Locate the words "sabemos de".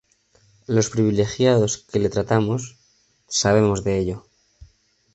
3.27-3.99